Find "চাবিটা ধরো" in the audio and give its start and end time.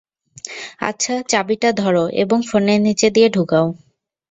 1.29-2.03